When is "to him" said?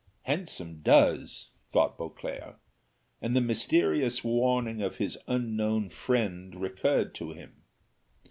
7.13-7.61